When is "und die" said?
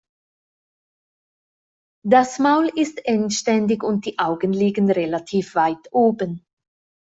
3.83-4.17